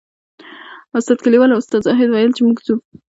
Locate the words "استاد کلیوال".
0.97-1.51